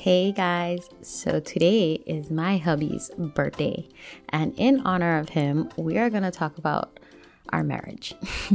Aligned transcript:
Hey 0.00 0.32
guys, 0.32 0.88
so 1.02 1.40
today 1.40 2.02
is 2.06 2.30
my 2.30 2.56
hubby's 2.56 3.10
birthday, 3.18 3.86
and 4.30 4.54
in 4.56 4.80
honor 4.86 5.18
of 5.18 5.28
him, 5.28 5.68
we 5.76 5.98
are 5.98 6.08
going 6.08 6.22
to 6.22 6.30
talk 6.30 6.56
about 6.56 6.98
our 7.50 7.62
marriage 7.62 8.14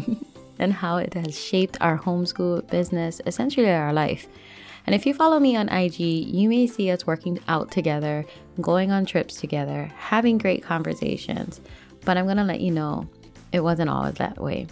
and 0.60 0.74
how 0.74 0.98
it 0.98 1.14
has 1.14 1.40
shaped 1.40 1.78
our 1.82 2.00
homeschool 2.00 2.68
business, 2.72 3.22
essentially 3.28 3.70
our 3.70 3.94
life. 3.94 4.28
And 4.88 4.96
if 4.96 5.06
you 5.06 5.14
follow 5.14 5.40
me 5.40 5.56
on 5.56 5.70
IG, 5.70 6.00
you 6.00 6.50
may 6.50 6.66
see 6.66 6.90
us 6.90 7.06
working 7.06 7.38
out 7.48 7.70
together, 7.70 8.26
going 8.60 8.92
on 8.92 9.06
trips 9.06 9.36
together, 9.36 9.92
having 9.98 10.40
great 10.40 10.64
conversations. 10.64 11.62
But 12.06 12.18
I'm 12.18 12.26
going 12.26 12.38
to 12.38 12.44
let 12.44 12.62
you 12.62 12.72
know 12.72 13.08
it 13.52 13.60
wasn't 13.60 13.92
always 13.92 14.16
that 14.16 14.42
way. 14.42 14.66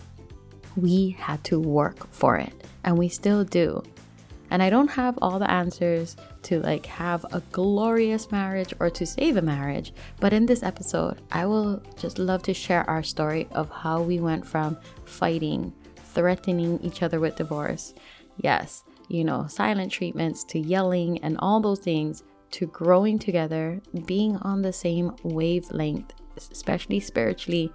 We 0.76 1.12
had 1.20 1.44
to 1.44 1.60
work 1.60 2.12
for 2.12 2.38
it, 2.38 2.66
and 2.84 2.98
we 2.98 3.10
still 3.10 3.44
do. 3.44 3.84
And 4.54 4.62
I 4.62 4.70
don't 4.70 4.92
have 4.92 5.18
all 5.20 5.40
the 5.40 5.50
answers 5.50 6.16
to 6.44 6.60
like 6.60 6.86
have 6.86 7.26
a 7.34 7.42
glorious 7.52 8.32
marriage 8.32 8.72
or 8.80 8.92
to 8.92 9.04
save 9.04 9.36
a 9.36 9.42
marriage, 9.42 9.96
but 10.20 10.32
in 10.32 10.46
this 10.46 10.62
episode, 10.62 11.24
I 11.32 11.48
will 11.48 11.82
just 11.98 12.20
love 12.20 12.44
to 12.44 12.54
share 12.54 12.88
our 12.88 13.02
story 13.02 13.48
of 13.54 13.72
how 13.72 14.04
we 14.04 14.20
went 14.20 14.46
from 14.46 14.78
fighting, 15.06 15.74
threatening 16.14 16.80
each 16.84 17.02
other 17.02 17.20
with 17.20 17.36
divorce. 17.36 17.96
Yes, 18.38 18.84
you 19.08 19.24
know, 19.24 19.48
silent 19.48 19.92
treatments 19.92 20.44
to 20.44 20.60
yelling 20.60 21.18
and 21.24 21.36
all 21.40 21.60
those 21.60 21.80
things 21.80 22.22
to 22.52 22.68
growing 22.68 23.18
together, 23.18 23.82
being 24.06 24.38
on 24.38 24.62
the 24.62 24.72
same 24.72 25.16
wavelength, 25.24 26.14
especially 26.38 27.00
spiritually, 27.00 27.72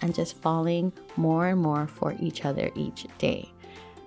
and 0.00 0.14
just 0.14 0.38
falling 0.38 0.94
more 1.18 1.48
and 1.48 1.60
more 1.60 1.86
for 1.86 2.16
each 2.18 2.46
other 2.46 2.70
each 2.74 3.06
day. 3.18 3.52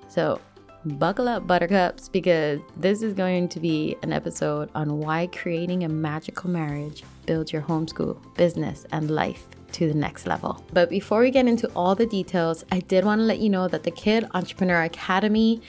So, 0.10 0.42
buckle 0.86 1.28
up, 1.28 1.48
buttercups, 1.48 2.10
because 2.10 2.60
this 2.78 3.02
is 3.02 3.14
going 3.14 3.50
to 3.50 3.60
be 3.60 3.96
an 4.04 4.14
episode 4.14 4.70
on 4.76 5.00
why 5.00 5.28
creating 5.28 5.84
a 5.84 5.90
magical 5.90 6.50
marriage 6.50 7.04
builds 7.26 7.52
your 7.52 7.62
homeschool, 7.62 8.18
business, 8.36 8.86
and 8.92 9.10
life 9.12 9.48
to 9.72 9.88
the 9.88 9.94
next 9.94 10.28
level. 10.28 10.64
But 10.74 10.90
before 10.90 11.20
we 11.22 11.32
get 11.32 11.48
into 11.48 11.68
all 11.76 11.96
the 11.96 12.06
details, 12.06 12.64
I 12.72 12.80
did 12.80 13.04
want 13.04 13.20
to 13.20 13.26
let 13.26 13.40
you 13.40 13.50
know 13.50 13.68
that 13.68 13.84
the 13.84 13.92
Kid 13.92 14.28
Entrepreneur 14.34 14.84
Academy 14.84 15.62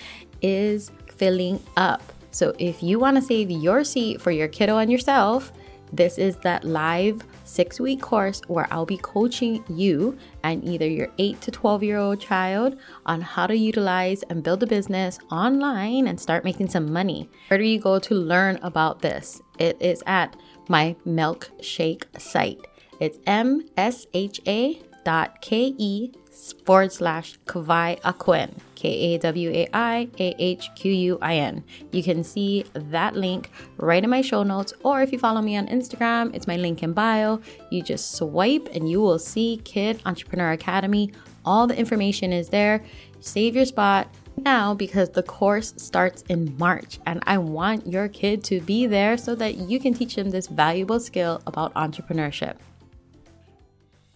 is 0.43 0.93
filling 1.17 1.63
up. 1.77 2.03
So 2.31 2.55
if 2.59 2.83
you 2.83 2.99
want 2.99 3.17
to 3.17 3.23
save 3.23 3.51
your 3.51 3.83
seat 3.83 4.21
for 4.21 4.31
your 4.31 4.49
kiddo 4.49 4.77
and 4.77 4.93
yourself, 4.93 5.51
this 5.93 6.19
is 6.19 6.37
that 6.39 6.65
live 6.65 7.23
six 7.45 7.79
week 7.81 8.03
course 8.03 8.41
where 8.49 8.67
I'll 8.71 8.87
be 8.87 8.99
coaching 8.99 9.65
you 9.69 10.19
and 10.43 10.65
either 10.65 10.87
your 10.87 11.09
8 11.19 11.41
to 11.43 11.51
12 11.51 11.83
year 11.83 11.99
old 11.99 12.21
child 12.21 12.77
on 13.07 13.21
how 13.21 13.47
to 13.47 13.57
utilize 13.57 14.23
and 14.25 14.43
build 14.43 14.63
a 14.63 14.67
business 14.67 15.19
online 15.31 16.09
and 16.09 16.21
start 16.21 16.45
making 16.45 16.69
some 16.69 16.93
money. 16.93 17.29
Where 17.49 17.59
do 17.59 17.65
you 17.65 17.81
go 17.81 17.99
to 17.99 18.15
learn 18.15 18.59
about 18.63 19.01
this? 19.01 19.41
It 19.59 19.77
is 19.81 20.03
at 20.07 20.37
my 20.69 20.97
milkshake 21.07 22.05
site. 22.19 22.61
It's 23.01 23.19
msha 23.19 24.83
dot 25.05 25.41
ke 25.41 25.73
forward 26.65 26.93
slash 26.93 27.39
Kawai 27.47 28.01
Ahquin, 28.01 28.59
K 28.75 29.15
A 29.15 29.19
W 29.19 29.51
A 29.51 29.69
I 29.73 30.09
A 30.19 30.35
H 30.39 30.71
Q 30.75 30.93
U 30.93 31.19
I 31.23 31.37
N. 31.37 31.65
You 31.93 32.03
can 32.03 32.23
see 32.25 32.65
that 32.75 33.17
link 33.17 33.51
right 33.77 34.03
in 34.03 34.11
my 34.11 34.21
show 34.21 34.43
notes, 34.43 34.73
or 34.83 35.03
if 35.03 35.13
you 35.13 35.19
follow 35.19 35.41
me 35.41 35.57
on 35.57 35.67
Instagram, 35.69 36.35
it's 36.35 36.47
my 36.47 36.57
link 36.57 36.83
in 36.83 36.93
bio. 36.93 37.41
You 37.71 37.83
just 37.83 38.17
swipe 38.17 38.69
and 38.73 38.91
you 38.91 39.01
will 39.01 39.19
see 39.19 39.61
Kid 39.65 40.01
Entrepreneur 40.05 40.53
Academy. 40.53 41.13
All 41.45 41.67
the 41.67 41.79
information 41.79 42.33
is 42.33 42.49
there. 42.49 42.85
Save 43.21 43.57
your 43.57 43.65
spot 43.65 44.09
now 44.37 44.75
because 44.75 45.11
the 45.11 45.23
course 45.23 45.73
starts 45.77 46.23
in 46.29 46.57
March 46.59 46.99
and 47.07 47.23
I 47.27 47.39
want 47.39 47.87
your 47.87 48.09
kid 48.09 48.45
to 48.45 48.61
be 48.61 48.87
there 48.87 49.17
so 49.17 49.35
that 49.37 49.57
you 49.57 49.81
can 49.81 49.95
teach 49.95 50.17
them 50.17 50.31
this 50.31 50.49
valuable 50.49 51.01
skill 51.01 51.41
about 51.47 51.73
entrepreneurship. 51.75 52.57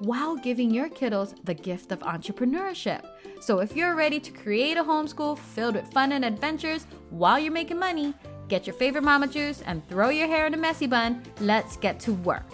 while 0.00 0.36
giving 0.36 0.70
your 0.70 0.88
kiddos 0.88 1.34
the 1.44 1.54
gift 1.54 1.92
of 1.92 2.00
entrepreneurship. 2.00 3.04
So 3.40 3.60
if 3.60 3.76
you're 3.76 3.94
ready 3.94 4.20
to 4.20 4.30
create 4.30 4.76
a 4.76 4.84
homeschool 4.84 5.38
filled 5.38 5.74
with 5.74 5.92
fun 5.92 6.12
and 6.12 6.24
adventures 6.24 6.86
while 7.10 7.38
you're 7.38 7.52
making 7.52 7.78
money, 7.78 8.14
get 8.48 8.66
your 8.66 8.74
favorite 8.74 9.04
mama 9.04 9.26
juice 9.26 9.62
and 9.62 9.86
throw 9.88 10.08
your 10.08 10.26
hair 10.26 10.46
in 10.46 10.54
a 10.54 10.56
messy 10.56 10.86
bun. 10.86 11.22
Let's 11.40 11.76
get 11.76 12.00
to 12.00 12.12
work. 12.12 12.46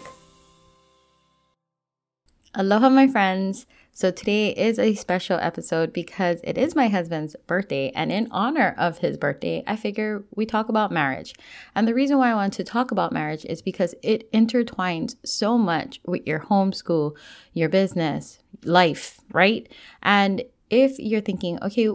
Aloha, 2.54 2.88
my 2.88 3.08
friends. 3.08 3.66
So 3.96 4.10
today 4.10 4.48
is 4.48 4.80
a 4.80 4.96
special 4.96 5.38
episode 5.38 5.92
because 5.92 6.40
it 6.42 6.58
is 6.58 6.74
my 6.74 6.88
husband's 6.88 7.36
birthday. 7.46 7.92
And 7.94 8.10
in 8.10 8.26
honor 8.32 8.74
of 8.76 8.98
his 8.98 9.16
birthday, 9.16 9.62
I 9.68 9.76
figure 9.76 10.24
we 10.34 10.46
talk 10.46 10.68
about 10.68 10.90
marriage. 10.90 11.32
And 11.76 11.86
the 11.86 11.94
reason 11.94 12.18
why 12.18 12.32
I 12.32 12.34
want 12.34 12.54
to 12.54 12.64
talk 12.64 12.90
about 12.90 13.12
marriage 13.12 13.44
is 13.44 13.62
because 13.62 13.94
it 14.02 14.30
intertwines 14.32 15.14
so 15.24 15.56
much 15.56 16.00
with 16.04 16.26
your 16.26 16.40
homeschool, 16.40 17.14
your 17.52 17.68
business, 17.68 18.40
life, 18.64 19.20
right? 19.32 19.72
And 20.02 20.42
if 20.70 20.98
you're 20.98 21.20
thinking, 21.20 21.62
okay, 21.62 21.88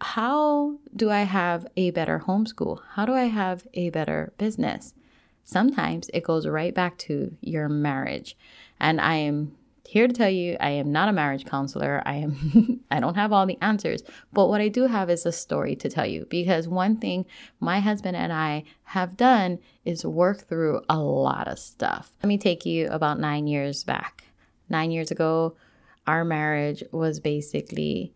how 0.00 0.78
do 0.96 1.08
I 1.08 1.22
have 1.22 1.68
a 1.76 1.92
better 1.92 2.24
homeschool? 2.26 2.80
How 2.94 3.06
do 3.06 3.12
I 3.12 3.26
have 3.26 3.64
a 3.74 3.90
better 3.90 4.32
business? 4.38 4.92
Sometimes 5.44 6.10
it 6.12 6.24
goes 6.24 6.48
right 6.48 6.74
back 6.74 6.98
to 6.98 7.36
your 7.42 7.68
marriage. 7.68 8.36
And 8.80 9.00
I 9.00 9.14
am 9.14 9.52
here 9.86 10.08
to 10.08 10.12
tell 10.12 10.30
you 10.30 10.56
I 10.60 10.70
am 10.70 10.92
not 10.92 11.08
a 11.08 11.12
marriage 11.12 11.44
counselor. 11.44 12.02
I 12.04 12.16
am 12.16 12.80
I 12.90 13.00
don't 13.00 13.14
have 13.16 13.32
all 13.32 13.46
the 13.46 13.58
answers, 13.60 14.02
but 14.32 14.48
what 14.48 14.60
I 14.60 14.68
do 14.68 14.86
have 14.86 15.10
is 15.10 15.26
a 15.26 15.32
story 15.32 15.76
to 15.76 15.88
tell 15.88 16.06
you 16.06 16.26
because 16.28 16.66
one 16.68 16.96
thing 16.96 17.26
my 17.60 17.80
husband 17.80 18.16
and 18.16 18.32
I 18.32 18.64
have 18.84 19.16
done 19.16 19.58
is 19.84 20.04
work 20.04 20.42
through 20.42 20.82
a 20.88 20.98
lot 20.98 21.48
of 21.48 21.58
stuff. 21.58 22.12
Let 22.22 22.28
me 22.28 22.38
take 22.38 22.64
you 22.64 22.88
about 22.88 23.20
9 23.20 23.46
years 23.46 23.84
back. 23.84 24.24
9 24.68 24.90
years 24.90 25.10
ago, 25.10 25.56
our 26.06 26.24
marriage 26.24 26.82
was 26.90 27.20
basically 27.20 28.14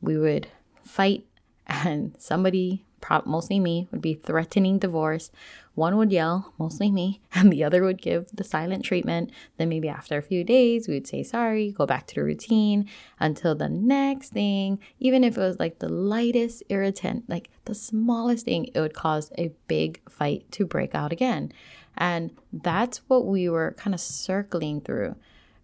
we 0.00 0.16
would 0.16 0.48
fight 0.84 1.24
and 1.66 2.14
somebody 2.18 2.84
mostly 3.24 3.60
me, 3.60 3.88
would 3.90 4.02
be 4.02 4.14
threatening 4.14 4.78
divorce. 4.78 5.30
One 5.74 5.96
would 5.96 6.10
yell, 6.10 6.52
mostly 6.58 6.90
me, 6.90 7.20
and 7.32 7.52
the 7.52 7.64
other 7.64 7.82
would 7.84 8.02
give 8.02 8.28
the 8.32 8.44
silent 8.44 8.84
treatment. 8.84 9.30
Then 9.56 9.68
maybe 9.68 9.88
after 9.88 10.18
a 10.18 10.22
few 10.22 10.44
days, 10.44 10.88
we 10.88 10.94
would 10.94 11.06
say 11.06 11.22
sorry, 11.22 11.72
go 11.72 11.86
back 11.86 12.06
to 12.08 12.16
the 12.16 12.24
routine 12.24 12.88
until 13.20 13.54
the 13.54 13.68
next 13.68 14.30
thing, 14.30 14.78
even 14.98 15.24
if 15.24 15.36
it 15.36 15.40
was 15.40 15.58
like 15.58 15.78
the 15.78 15.88
lightest 15.88 16.62
irritant, 16.68 17.28
like 17.28 17.50
the 17.64 17.74
smallest 17.74 18.44
thing, 18.44 18.68
it 18.74 18.80
would 18.80 18.94
cause 18.94 19.30
a 19.38 19.52
big 19.66 20.00
fight 20.08 20.50
to 20.52 20.66
break 20.66 20.94
out 20.94 21.12
again. 21.12 21.52
And 21.96 22.32
that's 22.52 22.98
what 23.08 23.26
we 23.26 23.48
were 23.48 23.74
kind 23.76 23.94
of 23.94 24.00
circling 24.00 24.80
through. 24.80 25.16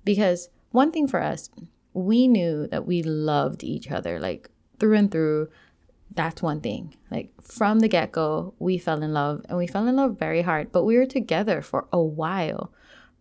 Because 0.05 0.49
one 0.71 0.91
thing 0.91 1.07
for 1.07 1.23
us, 1.23 1.49
we 1.93 2.27
knew 2.27 2.67
that 2.67 2.87
we 2.87 3.03
loved 3.03 3.63
each 3.63 3.91
other, 3.91 4.19
like 4.19 4.51
through 4.79 4.97
and 4.97 5.11
through 5.11 5.49
that's 6.15 6.43
one 6.43 6.61
thing. 6.61 6.95
Like 7.11 7.31
from 7.43 7.81
the 7.81 7.89
get 7.89 8.13
go, 8.13 8.55
we 8.59 8.79
fell 8.79 9.03
in 9.03 9.13
love 9.13 9.45
and 9.49 9.59
we 9.59 9.67
fell 9.67 9.87
in 9.87 9.97
love 9.97 10.19
very 10.19 10.43
hard, 10.43 10.73
but 10.73 10.85
we 10.85 10.97
were 10.97 11.07
together 11.07 11.61
for 11.61 11.87
a 11.93 12.01
while. 12.01 12.73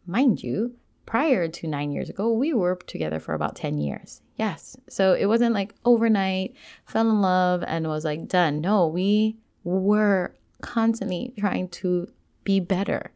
Mind 0.05 0.43
you, 0.43 0.75
prior 1.05 1.47
to 1.47 1.67
nine 1.67 1.91
years 1.91 2.09
ago, 2.09 2.31
we 2.31 2.53
were 2.53 2.75
together 2.87 3.19
for 3.19 3.33
about 3.33 3.55
10 3.55 3.77
years. 3.77 4.21
Yes. 4.35 4.77
So 4.89 5.13
it 5.13 5.25
wasn't 5.25 5.53
like 5.53 5.75
overnight, 5.85 6.55
fell 6.85 7.09
in 7.09 7.21
love 7.21 7.63
and 7.65 7.87
was 7.87 8.05
like 8.05 8.27
done. 8.27 8.61
No, 8.61 8.87
we 8.87 9.37
were 9.63 10.35
constantly 10.61 11.33
trying 11.37 11.69
to 11.69 12.07
be 12.43 12.59
better. 12.59 13.11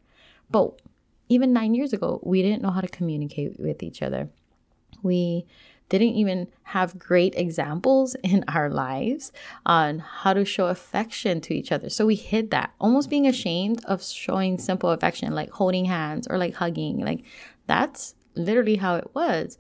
But 0.50 0.82
even 1.30 1.54
nine 1.54 1.74
years 1.76 1.94
ago, 1.94 2.20
we 2.24 2.42
didn't 2.42 2.62
know 2.62 2.72
how 2.72 2.82
to 2.82 2.88
communicate 2.88 3.60
with 3.60 3.84
each 3.84 4.02
other. 4.02 4.30
We 5.04 5.46
didn't 5.90 6.10
even 6.10 6.48
have 6.64 7.00
great 7.00 7.34
examples 7.36 8.16
in 8.24 8.44
our 8.48 8.70
lives 8.70 9.32
on 9.66 10.00
how 10.00 10.34
to 10.34 10.46
show 10.46 10.68
affection 10.68 11.42
to 11.42 11.54
each 11.54 11.72
other. 11.72 11.90
So 11.90 12.06
we 12.06 12.16
hid 12.16 12.52
that, 12.52 12.74
almost 12.80 13.10
being 13.10 13.28
ashamed 13.28 13.84
of 13.86 14.04
showing 14.04 14.58
simple 14.58 14.90
affection, 14.90 15.34
like 15.34 15.50
holding 15.52 15.86
hands 15.86 16.28
or 16.28 16.38
like 16.38 16.56
hugging. 16.56 17.00
Like 17.00 17.24
that's 17.66 18.16
literally 18.36 18.76
how 18.76 18.96
it 18.96 19.10
was. 19.14 19.58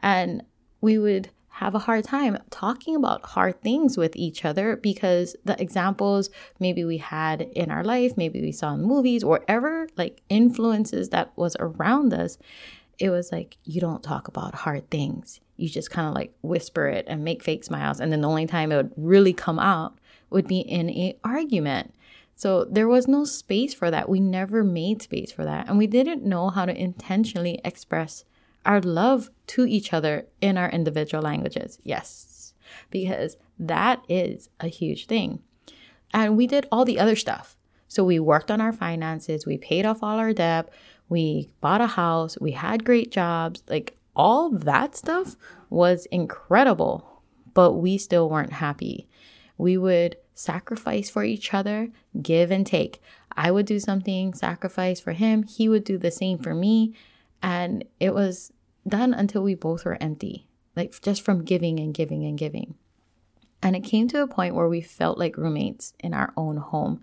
And 0.00 0.42
we 0.80 0.98
would 0.98 1.30
have 1.58 1.74
a 1.74 1.80
hard 1.80 2.04
time 2.04 2.38
talking 2.50 2.94
about 2.94 3.24
hard 3.26 3.60
things 3.62 3.98
with 3.98 4.14
each 4.14 4.44
other 4.44 4.76
because 4.76 5.34
the 5.44 5.60
examples 5.60 6.30
maybe 6.60 6.84
we 6.84 6.98
had 6.98 7.40
in 7.40 7.68
our 7.68 7.82
life, 7.82 8.16
maybe 8.16 8.40
we 8.40 8.52
saw 8.52 8.74
in 8.74 8.82
movies, 8.82 9.24
or 9.24 9.44
ever 9.48 9.88
like 9.96 10.22
influences 10.28 11.08
that 11.08 11.36
was 11.36 11.56
around 11.58 12.14
us, 12.14 12.38
it 12.98 13.10
was 13.10 13.30
like 13.30 13.56
you 13.64 13.80
don't 13.80 14.02
talk 14.02 14.28
about 14.28 14.54
hard 14.54 14.90
things. 14.90 15.40
You 15.56 15.68
just 15.68 15.90
kind 15.90 16.08
of 16.08 16.14
like 16.14 16.32
whisper 16.42 16.86
it 16.86 17.04
and 17.08 17.24
make 17.24 17.42
fake 17.42 17.64
smiles. 17.64 18.00
And 18.00 18.12
then 18.12 18.20
the 18.20 18.28
only 18.28 18.46
time 18.46 18.72
it 18.72 18.76
would 18.76 18.92
really 18.96 19.32
come 19.32 19.58
out 19.58 19.98
would 20.30 20.46
be 20.46 20.60
in 20.60 20.90
a 20.90 21.16
argument. 21.24 21.94
So 22.36 22.64
there 22.64 22.86
was 22.86 23.08
no 23.08 23.24
space 23.24 23.74
for 23.74 23.90
that. 23.90 24.08
We 24.08 24.20
never 24.20 24.62
made 24.62 25.02
space 25.02 25.32
for 25.32 25.44
that. 25.44 25.68
And 25.68 25.78
we 25.78 25.86
didn't 25.88 26.24
know 26.24 26.50
how 26.50 26.66
to 26.66 26.76
intentionally 26.76 27.60
express 27.64 28.24
our 28.64 28.80
love 28.80 29.30
to 29.48 29.66
each 29.66 29.92
other 29.92 30.26
in 30.40 30.56
our 30.56 30.70
individual 30.70 31.22
languages. 31.22 31.78
Yes, 31.82 32.52
because 32.90 33.36
that 33.58 34.04
is 34.08 34.50
a 34.60 34.68
huge 34.68 35.06
thing. 35.06 35.42
And 36.12 36.36
we 36.36 36.46
did 36.46 36.66
all 36.70 36.84
the 36.84 37.00
other 37.00 37.16
stuff. 37.16 37.56
So 37.88 38.04
we 38.04 38.20
worked 38.20 38.50
on 38.50 38.60
our 38.60 38.72
finances, 38.72 39.46
we 39.46 39.56
paid 39.56 39.86
off 39.86 40.02
all 40.02 40.18
our 40.18 40.34
debt, 40.34 40.68
we 41.08 41.50
bought 41.60 41.80
a 41.80 41.86
house, 41.86 42.38
we 42.40 42.52
had 42.52 42.84
great 42.84 43.10
jobs. 43.10 43.62
Like 43.68 43.96
all 44.14 44.50
that 44.50 44.96
stuff 44.96 45.36
was 45.70 46.06
incredible, 46.06 47.22
but 47.54 47.74
we 47.74 47.98
still 47.98 48.28
weren't 48.28 48.54
happy. 48.54 49.08
We 49.56 49.76
would 49.76 50.16
sacrifice 50.34 51.10
for 51.10 51.24
each 51.24 51.52
other, 51.52 51.90
give 52.22 52.50
and 52.50 52.66
take. 52.66 53.00
I 53.36 53.50
would 53.50 53.66
do 53.66 53.80
something, 53.80 54.34
sacrifice 54.34 55.00
for 55.00 55.12
him, 55.12 55.44
he 55.44 55.68
would 55.68 55.84
do 55.84 55.98
the 55.98 56.10
same 56.10 56.38
for 56.38 56.54
me. 56.54 56.94
And 57.42 57.84
it 58.00 58.14
was 58.14 58.52
done 58.86 59.14
until 59.14 59.42
we 59.42 59.54
both 59.54 59.84
were 59.84 59.98
empty, 60.00 60.48
like 60.74 61.00
just 61.02 61.22
from 61.22 61.44
giving 61.44 61.78
and 61.78 61.94
giving 61.94 62.24
and 62.24 62.36
giving. 62.36 62.74
And 63.62 63.74
it 63.74 63.80
came 63.80 64.08
to 64.08 64.22
a 64.22 64.28
point 64.28 64.54
where 64.54 64.68
we 64.68 64.80
felt 64.80 65.18
like 65.18 65.36
roommates 65.36 65.92
in 66.00 66.14
our 66.14 66.32
own 66.36 66.58
home, 66.58 67.00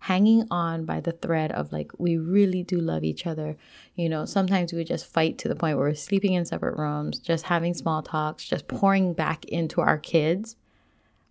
hanging 0.00 0.46
on 0.50 0.84
by 0.84 0.98
the 1.00 1.12
thread 1.12 1.52
of 1.52 1.72
like, 1.72 1.92
we 1.98 2.16
really 2.16 2.62
do 2.62 2.80
love 2.80 3.04
each 3.04 3.26
other. 3.26 3.56
You 3.94 4.08
know, 4.08 4.24
sometimes 4.24 4.72
we 4.72 4.78
would 4.78 4.86
just 4.86 5.06
fight 5.06 5.36
to 5.38 5.48
the 5.48 5.54
point 5.54 5.76
where 5.76 5.88
we're 5.88 5.94
sleeping 5.94 6.32
in 6.32 6.46
separate 6.46 6.78
rooms, 6.78 7.18
just 7.18 7.44
having 7.44 7.74
small 7.74 8.02
talks, 8.02 8.46
just 8.46 8.66
pouring 8.66 9.12
back 9.12 9.44
into 9.44 9.80
our 9.80 9.98
kids. 9.98 10.56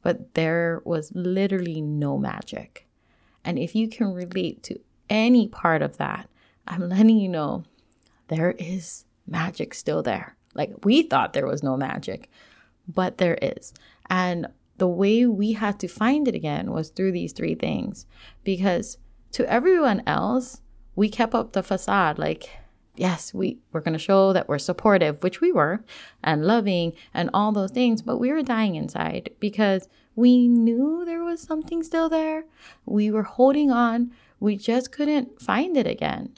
But 0.04 0.36
there 0.36 0.81
was 0.86 1.12
literally 1.16 1.81
no 1.81 2.18
magic. 2.18 2.88
And 3.44 3.57
if 3.57 3.75
you 3.75 3.89
can 3.89 4.13
relate 4.13 4.62
to 4.63 4.80
any 5.10 5.48
part 5.48 5.81
of 5.81 5.98
that, 5.98 6.30
I'm 6.68 6.88
letting 6.88 7.19
you 7.19 7.27
know 7.27 7.63
there 8.27 8.51
is 8.51 9.06
magic 9.25 9.74
still 9.74 10.04
there. 10.04 10.36
Like 10.54 10.86
we 10.86 11.01
thought 11.01 11.33
there 11.33 11.48
was 11.48 11.63
no 11.63 11.75
magic, 11.75 12.30
but 12.88 13.18
there 13.18 13.38
is. 13.42 13.74
And 14.12 14.48
the 14.79 14.87
way 14.87 15.25
we 15.25 15.53
had 15.53 15.79
to 15.79 15.87
find 15.87 16.27
it 16.27 16.35
again 16.35 16.71
was 16.71 16.89
through 16.89 17.11
these 17.11 17.33
three 17.33 17.55
things 17.55 18.05
because 18.43 18.97
to 19.33 19.49
everyone 19.51 20.01
else, 20.07 20.61
we 20.95 21.09
kept 21.09 21.35
up 21.35 21.53
the 21.53 21.63
facade 21.63 22.17
like, 22.17 22.49
yes, 22.95 23.33
we, 23.33 23.59
we're 23.71 23.81
going 23.81 23.93
to 23.93 23.99
show 23.99 24.33
that 24.33 24.49
we're 24.49 24.59
supportive, 24.59 25.21
which 25.23 25.39
we 25.39 25.51
were, 25.51 25.83
and 26.23 26.45
loving 26.45 26.93
and 27.13 27.29
all 27.33 27.51
those 27.51 27.71
things, 27.71 28.01
but 28.01 28.17
we 28.17 28.31
were 28.31 28.41
dying 28.41 28.75
inside 28.75 29.29
because 29.39 29.87
we 30.15 30.47
knew 30.47 31.05
there 31.05 31.23
was 31.23 31.41
something 31.41 31.83
still 31.83 32.09
there. 32.09 32.45
We 32.85 33.11
were 33.11 33.23
holding 33.23 33.71
on. 33.71 34.11
We 34.39 34.57
just 34.57 34.91
couldn't 34.91 35.41
find 35.41 35.77
it 35.77 35.87
again. 35.87 36.33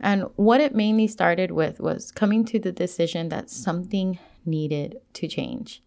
And 0.00 0.24
what 0.36 0.60
it 0.60 0.74
mainly 0.74 1.06
started 1.08 1.50
with 1.50 1.80
was 1.80 2.12
coming 2.12 2.44
to 2.46 2.58
the 2.58 2.72
decision 2.72 3.30
that 3.30 3.50
something 3.50 4.18
needed 4.44 5.00
to 5.14 5.26
change. 5.26 5.82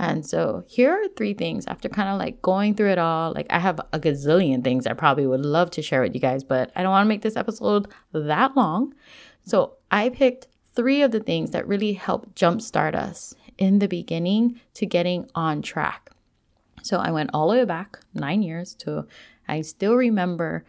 And 0.00 0.24
so 0.24 0.64
here 0.66 0.92
are 0.92 1.08
three 1.08 1.34
things 1.34 1.66
after 1.66 1.86
kind 1.90 2.08
of 2.08 2.18
like 2.18 2.40
going 2.40 2.74
through 2.74 2.88
it 2.88 2.98
all. 2.98 3.34
Like 3.34 3.46
I 3.50 3.58
have 3.58 3.78
a 3.92 4.00
gazillion 4.00 4.64
things 4.64 4.86
I 4.86 4.94
probably 4.94 5.26
would 5.26 5.44
love 5.44 5.70
to 5.72 5.82
share 5.82 6.00
with 6.00 6.14
you 6.14 6.20
guys, 6.22 6.42
but 6.42 6.72
I 6.74 6.82
don't 6.82 6.90
want 6.90 7.04
to 7.04 7.08
make 7.08 7.20
this 7.20 7.36
episode 7.36 7.86
that 8.14 8.56
long. 8.56 8.94
So 9.44 9.74
I 9.90 10.08
picked 10.08 10.46
three 10.74 11.02
of 11.02 11.10
the 11.10 11.20
things 11.20 11.50
that 11.50 11.68
really 11.68 11.92
helped 11.92 12.34
jumpstart 12.34 12.94
us 12.94 13.34
in 13.58 13.78
the 13.78 13.88
beginning 13.88 14.58
to 14.72 14.86
getting 14.86 15.28
on 15.34 15.60
track. 15.60 16.08
So 16.82 16.96
I 16.96 17.10
went 17.10 17.30
all 17.34 17.48
the 17.48 17.58
way 17.58 17.64
back 17.66 18.00
nine 18.14 18.42
years 18.42 18.74
to, 18.76 19.06
I 19.48 19.60
still 19.60 19.96
remember 19.96 20.64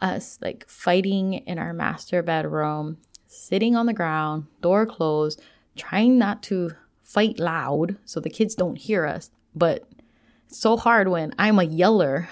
us 0.00 0.38
like 0.40 0.66
fighting 0.70 1.34
in 1.34 1.58
our 1.58 1.74
master 1.74 2.22
bedroom, 2.22 2.96
sitting 3.26 3.76
on 3.76 3.84
the 3.84 3.92
ground, 3.92 4.46
door 4.62 4.86
closed, 4.86 5.42
trying 5.76 6.16
not 6.16 6.42
to 6.44 6.70
fight 7.04 7.38
loud 7.38 7.96
so 8.04 8.18
the 8.18 8.30
kids 8.30 8.56
don't 8.56 8.76
hear 8.76 9.06
us. 9.06 9.30
But 9.54 9.88
it's 10.48 10.58
so 10.58 10.76
hard 10.76 11.08
when 11.08 11.32
I'm 11.38 11.60
a 11.60 11.64
yeller. 11.64 12.28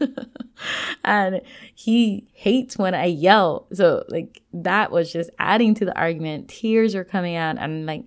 and 1.04 1.40
he 1.74 2.26
hates 2.32 2.76
when 2.76 2.94
I 2.94 3.04
yell. 3.04 3.66
So 3.72 4.04
like 4.08 4.42
that 4.52 4.90
was 4.90 5.12
just 5.12 5.30
adding 5.38 5.74
to 5.74 5.84
the 5.84 5.96
argument. 5.96 6.48
Tears 6.48 6.94
are 6.94 7.04
coming 7.04 7.36
out 7.36 7.58
and 7.58 7.86
like 7.86 8.04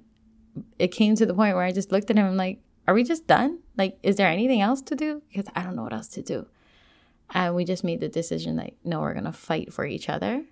it 0.79 0.89
came 0.89 1.15
to 1.15 1.25
the 1.25 1.33
point 1.33 1.55
where 1.55 1.63
I 1.63 1.71
just 1.71 1.91
looked 1.91 2.09
at 2.09 2.17
him 2.17 2.25
and 2.25 2.37
like, 2.37 2.59
are 2.87 2.93
we 2.93 3.03
just 3.03 3.27
done? 3.27 3.59
Like, 3.77 3.97
is 4.03 4.17
there 4.17 4.27
anything 4.27 4.61
else 4.61 4.81
to 4.83 4.95
do? 4.95 5.21
Because 5.29 5.45
I 5.55 5.63
don't 5.63 5.75
know 5.75 5.83
what 5.83 5.93
else 5.93 6.09
to 6.09 6.21
do. 6.21 6.47
And 7.29 7.55
we 7.55 7.63
just 7.63 7.83
made 7.83 8.01
the 8.01 8.09
decision 8.09 8.57
like, 8.57 8.75
no, 8.83 8.99
we're 8.99 9.13
going 9.13 9.25
to 9.25 9.31
fight 9.31 9.71
for 9.71 9.85
each 9.85 10.09
other. 10.09 10.43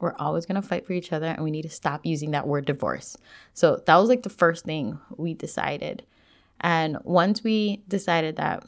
We're 0.00 0.14
always 0.18 0.46
going 0.46 0.60
to 0.60 0.66
fight 0.66 0.86
for 0.86 0.92
each 0.92 1.12
other 1.12 1.26
and 1.26 1.42
we 1.42 1.50
need 1.50 1.62
to 1.62 1.70
stop 1.70 2.04
using 2.04 2.30
that 2.30 2.46
word 2.46 2.66
divorce. 2.66 3.16
So 3.54 3.82
that 3.86 3.96
was 3.96 4.08
like 4.08 4.22
the 4.22 4.30
first 4.30 4.64
thing 4.64 4.98
we 5.16 5.34
decided. 5.34 6.04
And 6.60 6.98
once 7.04 7.42
we 7.42 7.82
decided 7.88 8.36
that, 8.36 8.64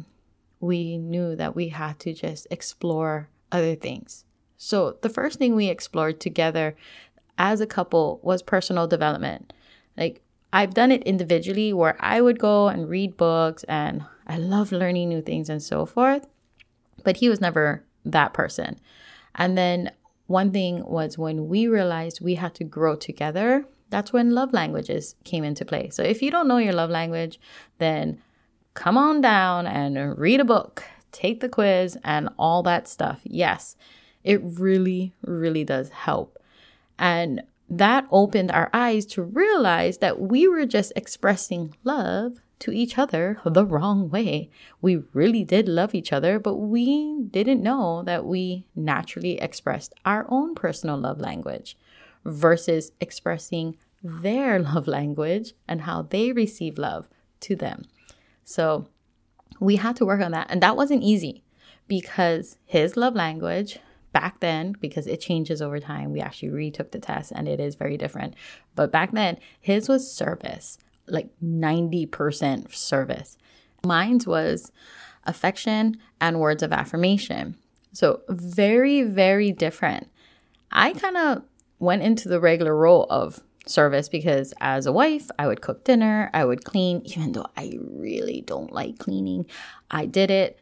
we 0.61 0.99
knew 0.99 1.37
that 1.37 1.57
we 1.57 1.69
had 1.69 1.99
to 2.01 2.13
just 2.13 2.47
explore 2.51 3.29
other 3.51 3.75
things. 3.75 4.25
So 4.59 4.99
the 5.01 5.09
first 5.09 5.39
thing 5.39 5.55
we 5.55 5.69
explored 5.69 6.21
together 6.21 6.77
as 7.39 7.61
a 7.61 7.67
couple 7.67 8.21
was 8.23 8.43
personal 8.43 8.87
development. 8.87 9.53
Like 9.97 10.21
I've 10.53 10.75
done 10.75 10.93
it 10.93 11.03
individually 11.05 11.73
where 11.73 11.97
I 12.01 12.21
would 12.21 12.39
go 12.39 12.69
and 12.69 12.89
read 12.89 13.17
books 13.17 13.65
and 13.65 14.05
I 14.27 14.37
love 14.37 14.73
learning 14.73 15.09
new 15.09 15.23
things 15.23 15.49
and 15.49 15.63
so 15.63 15.87
forth 15.87 16.27
but 17.05 17.17
he 17.17 17.29
was 17.29 17.41
never 17.41 17.85
that 18.05 18.33
person. 18.33 18.79
And 19.35 19.57
then 19.57 19.91
one 20.31 20.53
thing 20.53 20.85
was 20.87 21.19
when 21.19 21.49
we 21.49 21.67
realized 21.67 22.21
we 22.21 22.37
had 22.37 22.55
to 22.55 22.63
grow 22.63 22.95
together, 22.95 23.65
that's 23.89 24.13
when 24.13 24.31
love 24.31 24.53
languages 24.53 25.17
came 25.25 25.43
into 25.43 25.65
play. 25.65 25.91
So 25.91 26.05
if 26.05 26.23
you 26.23 26.31
don't 26.31 26.47
know 26.47 26.59
your 26.59 26.73
love 26.73 26.89
language, 26.89 27.41
then 27.79 28.23
come 28.75 28.97
on 28.97 29.21
down 29.21 29.67
and 29.67 30.17
read 30.17 30.39
a 30.39 30.45
book, 30.45 30.85
take 31.11 31.41
the 31.41 31.49
quiz, 31.49 31.99
and 32.05 32.29
all 32.39 32.63
that 32.63 32.87
stuff. 32.87 33.21
Yes, 33.25 33.75
it 34.23 34.41
really, 34.45 35.13
really 35.23 35.65
does 35.65 35.89
help. 35.89 36.39
And 36.97 37.43
that 37.69 38.07
opened 38.13 38.53
our 38.53 38.71
eyes 38.73 39.07
to 39.07 39.23
realize 39.23 39.99
that 39.99 40.21
we 40.21 40.47
were 40.47 40.65
just 40.65 40.93
expressing 40.95 41.75
love 41.83 42.41
to 42.61 42.73
each 42.73 42.99
other 42.99 43.41
the 43.45 43.67
wrong 43.67 44.09
way. 44.09 44.51
We 44.81 45.03
really 45.13 45.45
did 45.45 45.69
love 45.69 45.95
each 45.95 46.13
other, 46.13 46.39
but 46.39 46.57
we 46.57 47.23
didn't 47.23 47.63
know 47.63 48.03
that 48.05 48.25
we 48.25 48.67
naturally 48.77 49.41
expressed 49.41 49.95
our 50.05 50.27
own 50.29 50.55
personal 50.55 50.97
love 50.99 51.19
language 51.19 51.77
versus 52.25 52.93
expressing 53.01 53.77
their 54.03 54.59
love 54.71 54.87
language 54.87 55.55
and 55.67 55.83
how 55.83 56.03
they 56.03 56.33
receive 56.33 56.79
love 56.79 57.09
to 57.41 57.57
them. 57.57 57.85
So 58.45 58.87
we 59.59 59.77
had 59.77 59.97
to 59.97 60.07
work 60.07 60.21
on 60.21 60.33
that. 60.33 60.47
And 60.51 60.63
that 60.63 60.77
wasn't 60.77 61.03
easy 61.03 61.43
because 61.89 62.59
his 62.65 62.97
love 62.97 63.15
language 63.15 63.79
back 64.13 64.41
then, 64.41 64.75
because 64.81 65.07
it 65.07 65.21
changes 65.21 65.63
over 65.63 65.81
time, 65.81 66.13
we 66.13 66.21
actually 66.21 66.51
retook 66.51 66.91
the 66.91 66.99
test 66.99 67.33
and 67.35 67.49
it 67.49 67.61
is 67.61 67.75
very 67.75 67.97
different. 67.97 68.35
But 68.75 68.93
back 68.93 69.13
then, 69.13 69.39
his 69.61 69.89
was 69.89 70.13
service 70.13 70.79
like 71.11 71.31
90% 71.43 72.75
service. 72.75 73.37
Mine's 73.85 74.27
was 74.27 74.73
affection 75.25 75.97
and 76.21 76.41
words 76.41 76.63
of 76.63 76.73
affirmation. 76.73 77.57
So, 77.93 78.21
very, 78.29 79.03
very 79.03 79.53
different. 79.53 80.09
I 80.71 80.93
kind 80.93 81.17
of 81.17 81.43
went 81.79 82.03
into 82.03 82.29
the 82.29 82.41
regular 82.41 82.77
role 82.77 83.07
of 83.11 83.43
service 83.67 84.09
because 84.09 84.55
as 84.61 84.87
a 84.87 84.93
wife, 84.93 85.31
I 85.39 85.47
would 85.47 85.61
cook 85.61 85.85
dinner, 85.85 86.31
I 86.33 86.45
would 86.45 86.65
clean, 86.65 87.03
even 87.05 87.33
though 87.33 87.47
I 87.57 87.79
really 87.81 88.43
don't 88.43 88.73
like 88.73 88.99
cleaning. 88.99 89.47
I 89.91 90.07
did 90.07 90.31
it. 90.31 90.61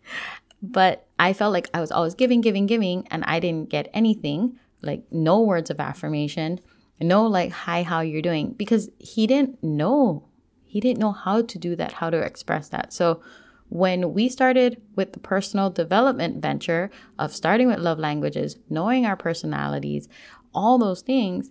but 0.62 1.06
I 1.18 1.32
felt 1.32 1.52
like 1.52 1.68
I 1.74 1.80
was 1.80 1.90
always 1.90 2.14
giving, 2.14 2.40
giving, 2.40 2.66
giving, 2.66 3.06
and 3.10 3.24
I 3.24 3.40
didn't 3.40 3.70
get 3.70 3.90
anything 3.92 4.58
like 4.82 5.04
no 5.10 5.40
words 5.40 5.70
of 5.70 5.80
affirmation 5.80 6.60
know 7.00 7.26
like 7.26 7.52
hi 7.52 7.82
how 7.82 8.00
you're 8.00 8.22
doing 8.22 8.52
because 8.52 8.90
he 8.98 9.26
didn't 9.26 9.62
know. 9.62 10.28
He 10.64 10.80
didn't 10.80 11.00
know 11.00 11.12
how 11.12 11.42
to 11.42 11.58
do 11.58 11.76
that 11.76 11.92
how 11.94 12.10
to 12.10 12.18
express 12.18 12.68
that. 12.68 12.92
So 12.92 13.20
when 13.72 14.12
we 14.12 14.28
started 14.28 14.82
with 14.96 15.14
the 15.14 15.18
personal 15.18 15.70
development 15.70 16.42
venture 16.42 16.90
of 17.18 17.34
starting 17.34 17.66
with 17.68 17.78
love 17.78 17.98
languages 17.98 18.58
knowing 18.68 19.06
our 19.06 19.16
personalities 19.16 20.10
all 20.54 20.76
those 20.76 21.00
things 21.00 21.50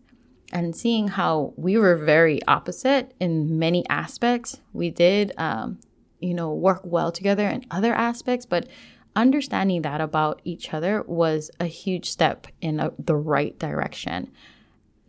and 0.54 0.76
seeing 0.76 1.08
how 1.08 1.52
we 1.58 1.80
were 1.80 1.98
very 1.98 2.40
opposite 2.48 3.16
in 3.20 3.58
many 3.58 3.84
aspects 3.90 4.62
we 4.72 4.92
did 4.92 5.34
um, 5.40 5.80
you 6.20 6.36
know 6.36 6.54
work 6.54 6.82
well 6.84 7.12
together 7.12 7.48
in 7.48 7.66
other 7.72 7.92
aspects 7.92 8.46
but 8.46 8.68
understanding 9.16 9.82
that 9.82 10.00
about 10.00 10.40
each 10.44 10.76
other 10.76 11.02
was 11.08 11.50
a 11.60 11.66
huge 11.66 12.08
step 12.08 12.46
in 12.62 12.80
a, 12.80 12.92
the 13.00 13.16
right 13.16 13.58
direction 13.58 14.32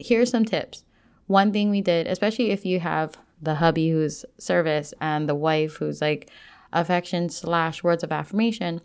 here's 0.03 0.31
some 0.31 0.45
tips. 0.45 0.85
One 1.27 1.53
thing 1.53 1.71
we 1.71 1.81
did, 1.81 2.07
especially 2.07 2.51
if 2.51 2.67
you 2.67 2.81
have 2.81 3.17
the 3.41 3.57
hubby 3.57 3.91
who's 3.91 4.25
service 4.39 4.95
and 5.01 5.29
the 5.29 5.35
wife 5.35 5.77
who's 5.77 6.01
like 6.01 6.31
affection 6.73 7.29
slash 7.29 7.83
words 7.83 8.03
of 8.03 8.13
affirmation, 8.13 8.81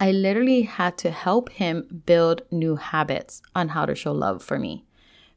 I 0.00 0.12
literally 0.12 0.62
had 0.62 0.98
to 0.98 1.10
help 1.10 1.50
him 1.50 2.02
build 2.06 2.42
new 2.50 2.76
habits 2.76 3.42
on 3.54 3.68
how 3.68 3.86
to 3.86 3.94
show 3.94 4.12
love 4.12 4.42
for 4.42 4.58
me 4.58 4.84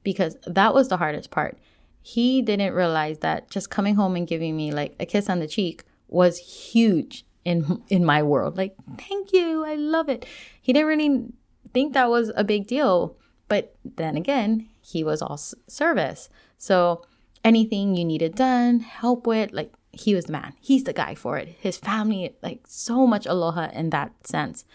because 0.03 0.35
that 0.45 0.73
was 0.73 0.89
the 0.89 0.97
hardest 0.97 1.31
part. 1.31 1.57
He 2.01 2.41
didn't 2.41 2.73
realize 2.73 3.19
that 3.19 3.49
just 3.49 3.69
coming 3.69 3.95
home 3.95 4.15
and 4.15 4.27
giving 4.27 4.55
me 4.55 4.71
like 4.71 4.95
a 4.99 5.05
kiss 5.05 5.29
on 5.29 5.39
the 5.39 5.47
cheek 5.47 5.83
was 6.07 6.39
huge 6.39 7.25
in 7.45 7.81
in 7.89 8.03
my 8.05 8.23
world. 8.23 8.57
Like, 8.57 8.75
thank 8.97 9.31
you, 9.31 9.63
I 9.63 9.75
love 9.75 10.09
it. 10.09 10.25
He 10.61 10.73
didn't 10.73 10.87
really 10.87 11.25
think 11.73 11.93
that 11.93 12.09
was 12.09 12.31
a 12.35 12.43
big 12.43 12.67
deal, 12.67 13.17
but 13.47 13.75
then 13.83 14.17
again, 14.17 14.67
he 14.91 15.03
was 15.03 15.21
all 15.21 15.37
service. 15.37 16.29
So 16.57 17.03
anything 17.43 17.95
you 17.95 18.05
needed 18.05 18.35
done, 18.35 18.79
help 18.79 19.27
with, 19.27 19.51
like 19.51 19.73
he 19.91 20.15
was 20.15 20.25
the 20.25 20.31
man. 20.31 20.53
He's 20.59 20.83
the 20.83 20.93
guy 20.93 21.15
for 21.15 21.37
it. 21.37 21.49
His 21.59 21.77
family, 21.77 22.35
like 22.41 22.61
so 22.67 23.07
much 23.07 23.25
aloha 23.25 23.69
in 23.73 23.89
that 23.91 24.27
sense. 24.27 24.65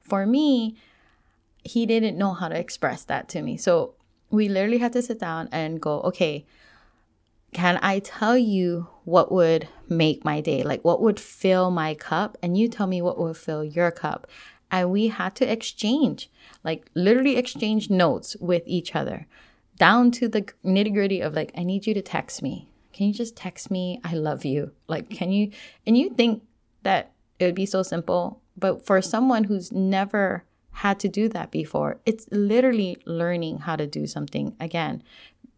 For 0.00 0.26
me, 0.26 0.76
he 1.64 1.86
didn't 1.86 2.18
know 2.18 2.32
how 2.32 2.48
to 2.48 2.58
express 2.58 3.04
that 3.04 3.28
to 3.30 3.42
me. 3.42 3.56
So 3.56 3.94
we 4.30 4.48
literally 4.48 4.78
had 4.78 4.92
to 4.94 5.02
sit 5.02 5.18
down 5.18 5.48
and 5.52 5.80
go, 5.80 6.00
okay, 6.02 6.46
can 7.52 7.78
I 7.82 8.00
tell 8.00 8.36
you 8.36 8.88
what 9.04 9.32
would 9.32 9.68
make 9.88 10.24
my 10.24 10.40
day? 10.40 10.62
Like 10.62 10.84
what 10.84 11.00
would 11.00 11.18
fill 11.18 11.70
my 11.70 11.94
cup? 11.94 12.36
And 12.42 12.56
you 12.56 12.68
tell 12.68 12.86
me 12.86 13.00
what 13.00 13.18
would 13.18 13.36
fill 13.36 13.64
your 13.64 13.90
cup. 13.90 14.26
And 14.70 14.90
we 14.90 15.08
had 15.08 15.34
to 15.36 15.50
exchange, 15.50 16.28
like 16.64 16.90
literally 16.94 17.36
exchange 17.36 17.88
notes 17.88 18.36
with 18.40 18.62
each 18.66 18.94
other 18.94 19.26
down 19.76 20.10
to 20.12 20.28
the 20.28 20.42
nitty 20.64 20.92
gritty 20.92 21.20
of 21.20 21.34
like, 21.34 21.52
I 21.56 21.62
need 21.62 21.86
you 21.86 21.94
to 21.94 22.02
text 22.02 22.42
me 22.42 22.68
can 22.96 23.08
you 23.08 23.12
just 23.12 23.36
text 23.36 23.70
me, 23.70 24.00
I 24.04 24.14
love 24.14 24.46
you? 24.46 24.70
Like, 24.88 25.10
can 25.10 25.30
you? 25.30 25.50
And 25.86 25.98
you 25.98 26.08
think 26.08 26.42
that 26.82 27.12
it 27.38 27.44
would 27.44 27.54
be 27.54 27.66
so 27.66 27.82
simple, 27.82 28.40
but 28.56 28.86
for 28.86 29.02
someone 29.02 29.44
who's 29.44 29.70
never 29.70 30.44
had 30.70 30.98
to 31.00 31.08
do 31.08 31.28
that 31.28 31.50
before, 31.50 32.00
it's 32.06 32.26
literally 32.30 32.96
learning 33.04 33.58
how 33.58 33.76
to 33.76 33.86
do 33.86 34.06
something 34.06 34.56
again. 34.58 35.02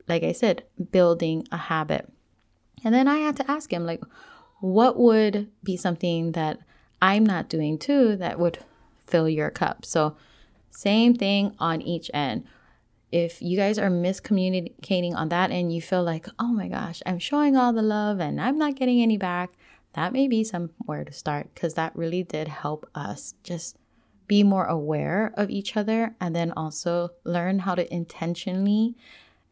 Like 0.09 0.25
I 0.25 0.33
said, 0.33 0.65
building 0.91 1.47
a 1.53 1.57
habit. 1.57 2.13
And 2.83 2.93
then 2.93 3.07
I 3.07 3.19
had 3.19 3.37
to 3.37 3.49
ask 3.49 3.73
him, 3.73 3.87
like, 3.87 4.03
what 4.59 4.99
would 4.99 5.49
be 5.63 5.77
something 5.77 6.33
that 6.33 6.59
I'm 7.01 7.25
not 7.25 7.49
doing 7.49 7.79
too 7.79 8.17
that 8.17 8.41
would 8.41 8.59
fill 9.07 9.29
your 9.29 9.51
cup? 9.51 9.85
So, 9.85 10.17
same 10.71 11.15
thing 11.15 11.55
on 11.61 11.83
each 11.83 12.11
end 12.13 12.49
if 13.11 13.41
you 13.41 13.57
guys 13.57 13.79
are 13.79 13.91
miscommunicating 13.91 15.15
on 15.15 15.31
that 15.31 15.51
and 15.51 15.73
you 15.73 15.81
feel 15.81 16.03
like, 16.03 16.29
oh 16.39 16.49
my 16.49 16.69
gosh, 16.69 17.03
I'm 17.07 17.19
showing 17.19 17.57
all 17.57 17.73
the 17.73 17.83
love 17.83 18.21
and 18.21 18.41
I'm 18.41 18.59
not 18.59 18.77
getting 18.77 19.01
any 19.01 19.17
back, 19.17 19.51
that 19.95 20.13
may 20.13 20.29
be 20.29 20.45
somewhere 20.45 21.05
to 21.05 21.13
start 21.13 21.55
because 21.55 21.75
that 21.75 21.97
really 21.97 22.23
did 22.23 22.49
help 22.49 22.89
us 22.95 23.35
just 23.43 23.77
be 24.27 24.43
more 24.43 24.67
aware 24.67 25.33
of 25.37 25.49
each 25.49 25.77
other 25.77 26.15
and 26.21 26.37
then 26.37 26.53
also 26.53 27.11
learn 27.25 27.61
how 27.61 27.75
to 27.75 27.93
intentionally 27.93 28.95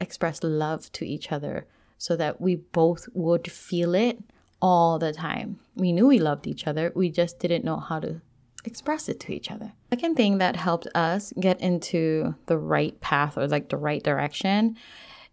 express 0.01 0.43
love 0.43 0.93
to 0.93 1.07
each 1.07 1.33
other 1.33 1.67
so 1.97 2.15
that 2.17 2.41
we 2.41 2.57
both 2.57 3.09
would 3.15 3.51
feel 3.51 3.95
it 3.95 4.19
all 4.61 4.99
the 4.99 5.13
time. 5.13 5.59
We 5.75 5.93
knew 5.93 6.07
we 6.07 6.19
loved 6.19 6.47
each 6.47 6.67
other, 6.67 6.93
we 6.95 7.11
just 7.11 7.39
didn't 7.39 7.65
know 7.65 7.79
how 7.79 8.01
to 8.01 8.21
express 8.67 9.09
it 9.09 9.21
to 9.21 9.33
each 9.33 9.51
other. 9.51 9.73
Second 9.91 10.17
thing 10.17 10.39
that 10.39 10.57
helped 10.57 10.89
us 10.95 11.33
get 11.39 11.61
into 11.61 12.35
the 12.47 12.59
right 12.59 13.01
path 13.01 13.39
or 13.39 13.47
like 13.47 13.69
the 13.69 13.77
right 13.77 14.03
direction 14.03 14.77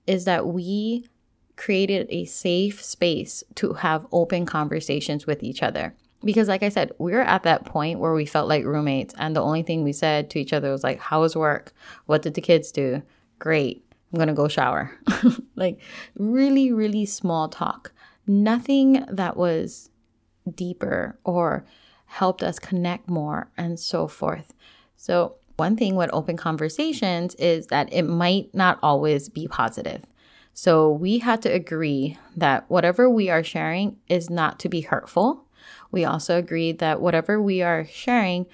is 0.07 0.25
that 0.25 0.47
we 0.47 1.05
created 1.55 2.07
a 2.09 2.25
safe 2.25 2.83
space 2.83 3.43
to 3.55 3.73
have 3.73 4.07
open 4.11 4.45
conversations 4.45 5.25
with 5.25 5.43
each 5.43 5.61
other. 5.63 5.95
Because, 6.23 6.47
like 6.47 6.63
I 6.63 6.69
said, 6.69 6.91
we 6.99 7.11
were 7.11 7.21
at 7.21 7.43
that 7.43 7.65
point 7.65 7.99
where 7.99 8.13
we 8.13 8.25
felt 8.25 8.47
like 8.47 8.63
roommates, 8.63 9.13
and 9.17 9.35
the 9.35 9.41
only 9.41 9.61
thing 9.61 9.83
we 9.83 9.91
said 9.91 10.29
to 10.29 10.39
each 10.39 10.53
other 10.53 10.71
was 10.71 10.83
like, 10.83 10.99
"How 10.99 11.19
was 11.19 11.35
work? 11.35 11.73
What 12.05 12.21
did 12.21 12.35
the 12.35 12.41
kids 12.41 12.71
do? 12.71 13.03
Great. 13.39 13.83
I'm 14.11 14.19
gonna 14.19 14.33
go 14.33 14.47
shower." 14.47 14.97
like, 15.55 15.81
really, 16.17 16.71
really 16.71 17.05
small 17.05 17.49
talk. 17.49 17.91
Nothing 18.25 19.03
that 19.09 19.35
was 19.35 19.89
deeper 20.55 21.19
or 21.25 21.65
helped 22.13 22.43
us 22.43 22.59
connect 22.59 23.09
more 23.09 23.49
and 23.57 23.79
so 23.79 24.07
forth. 24.07 24.53
So, 24.95 25.35
one 25.57 25.75
thing 25.75 25.95
with 25.95 26.11
open 26.13 26.37
conversations 26.37 27.33
is 27.35 27.67
that 27.67 27.91
it 27.91 28.03
might 28.03 28.53
not 28.53 28.77
always 28.83 29.29
be 29.29 29.47
positive. 29.47 30.03
So, 30.53 30.91
we 30.91 31.19
had 31.19 31.41
to 31.41 31.49
agree 31.49 32.19
that 32.37 32.69
whatever 32.69 33.09
we 33.09 33.31
are 33.31 33.43
sharing 33.43 33.97
is 34.07 34.29
not 34.29 34.59
to 34.59 34.69
be 34.69 34.81
hurtful. 34.81 35.45
We 35.91 36.05
also 36.05 36.37
agreed 36.37 36.77
that 36.79 37.01
whatever 37.01 37.41
we 37.41 37.63
are 37.63 37.85
sharing 37.85 38.45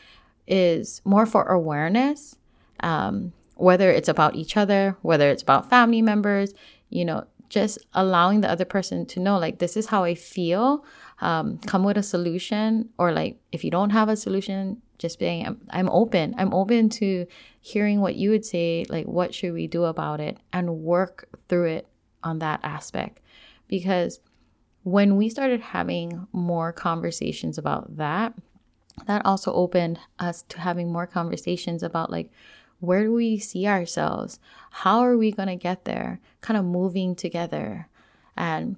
is 0.47 1.01
more 1.03 1.25
for 1.25 1.43
awareness, 1.43 2.37
um, 2.79 3.33
whether 3.55 3.91
it's 3.91 4.09
about 4.09 4.35
each 4.35 4.55
other, 4.55 4.95
whether 5.01 5.29
it's 5.29 5.43
about 5.43 5.69
family 5.69 6.01
members, 6.01 6.53
you 6.89 7.03
know, 7.03 7.25
just 7.49 7.77
allowing 7.93 8.39
the 8.39 8.49
other 8.49 8.65
person 8.65 9.05
to 9.07 9.19
know, 9.19 9.37
like, 9.37 9.59
this 9.59 9.75
is 9.75 9.87
how 9.87 10.05
I 10.05 10.15
feel 10.15 10.85
um, 11.21 11.57
come 11.59 11.83
with 11.83 11.97
a 11.97 12.03
solution 12.03 12.89
or 12.97 13.11
like 13.11 13.39
if 13.51 13.63
you 13.63 13.71
don't 13.71 13.89
have 13.89 14.09
a 14.09 14.15
solution 14.15 14.81
just 14.97 15.19
being 15.19 15.45
I'm, 15.45 15.61
I'm 15.69 15.89
open. 15.89 16.35
I'm 16.37 16.53
open 16.53 16.89
to 16.89 17.25
hearing 17.61 18.01
what 18.01 18.15
you 18.15 18.29
would 18.31 18.45
say 18.45 18.85
like 18.89 19.05
what 19.05 19.33
should 19.33 19.53
we 19.53 19.67
do 19.67 19.85
about 19.85 20.19
it? 20.19 20.37
and 20.53 20.79
work 20.79 21.29
through 21.47 21.65
it 21.65 21.87
on 22.23 22.39
that 22.39 22.59
aspect. 22.63 23.21
Because 23.67 24.19
when 24.83 25.17
we 25.17 25.29
started 25.29 25.61
having 25.61 26.27
more 26.31 26.71
conversations 26.71 27.57
about 27.57 27.97
that 27.97 28.33
that 29.07 29.25
also 29.25 29.53
opened 29.53 29.99
us 30.19 30.43
to 30.49 30.59
having 30.59 30.91
more 30.91 31.07
conversations 31.07 31.83
about 31.83 32.11
like 32.11 32.31
where 32.79 33.03
do 33.03 33.13
we 33.13 33.37
see 33.37 33.67
ourselves? 33.67 34.39
How 34.71 34.99
are 34.99 35.17
we 35.17 35.31
going 35.31 35.49
to 35.49 35.55
get 35.55 35.85
there? 35.85 36.21
Kind 36.41 36.57
of 36.57 36.65
moving 36.65 37.15
together. 37.15 37.89
And 38.37 38.77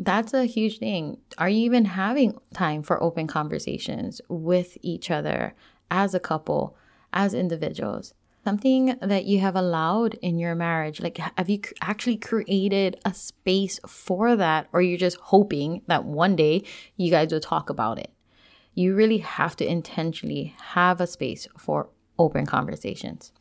that's 0.00 0.32
a 0.32 0.46
huge 0.46 0.78
thing. 0.78 1.18
Are 1.38 1.48
you 1.48 1.64
even 1.64 1.84
having 1.84 2.38
time 2.54 2.82
for 2.82 3.02
open 3.02 3.26
conversations 3.26 4.20
with 4.28 4.78
each 4.80 5.10
other 5.10 5.54
as 5.90 6.14
a 6.14 6.20
couple, 6.20 6.76
as 7.12 7.34
individuals? 7.34 8.14
Something 8.42 8.96
that 9.02 9.26
you 9.26 9.40
have 9.40 9.54
allowed 9.54 10.14
in 10.22 10.38
your 10.38 10.54
marriage. 10.54 11.00
Like, 11.00 11.18
have 11.18 11.50
you 11.50 11.60
actually 11.82 12.16
created 12.16 12.98
a 13.04 13.12
space 13.12 13.78
for 13.86 14.34
that, 14.36 14.68
or 14.72 14.80
you're 14.80 14.96
just 14.96 15.18
hoping 15.18 15.82
that 15.88 16.04
one 16.04 16.36
day 16.36 16.62
you 16.96 17.10
guys 17.10 17.30
will 17.30 17.40
talk 17.40 17.68
about 17.68 17.98
it? 17.98 18.10
You 18.72 18.94
really 18.94 19.18
have 19.18 19.56
to 19.56 19.70
intentionally 19.70 20.54
have 20.72 21.02
a 21.02 21.06
space 21.06 21.46
for 21.58 21.90
open 22.18 22.46
conversations. 22.46 23.32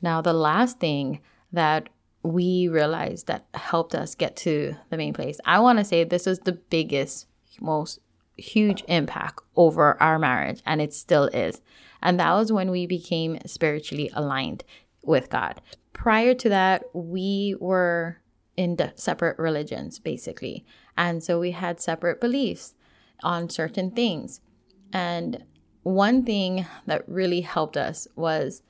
Now, 0.00 0.22
the 0.22 0.32
last 0.32 0.80
thing 0.80 1.20
that 1.52 1.90
we 2.26 2.68
realized 2.68 3.26
that 3.28 3.46
helped 3.54 3.94
us 3.94 4.14
get 4.14 4.36
to 4.36 4.74
the 4.90 4.96
main 4.96 5.14
place. 5.14 5.38
I 5.44 5.60
want 5.60 5.78
to 5.78 5.84
say 5.84 6.04
this 6.04 6.26
was 6.26 6.40
the 6.40 6.52
biggest, 6.52 7.26
most 7.60 8.00
huge 8.36 8.82
impact 8.88 9.40
over 9.54 10.00
our 10.02 10.18
marriage, 10.18 10.62
and 10.66 10.82
it 10.82 10.92
still 10.92 11.26
is. 11.26 11.60
And 12.02 12.18
that 12.20 12.34
was 12.34 12.52
when 12.52 12.70
we 12.70 12.86
became 12.86 13.38
spiritually 13.46 14.10
aligned 14.12 14.64
with 15.02 15.30
God. 15.30 15.60
Prior 15.92 16.34
to 16.34 16.48
that, 16.48 16.84
we 16.92 17.56
were 17.60 18.18
in 18.56 18.76
separate 18.96 19.38
religions, 19.38 19.98
basically. 19.98 20.64
And 20.96 21.22
so 21.22 21.38
we 21.38 21.52
had 21.52 21.80
separate 21.80 22.20
beliefs 22.20 22.74
on 23.22 23.48
certain 23.48 23.90
things. 23.90 24.40
And 24.92 25.44
one 25.82 26.24
thing 26.24 26.66
that 26.86 27.08
really 27.08 27.42
helped 27.42 27.76
us 27.76 28.08
was 28.16 28.62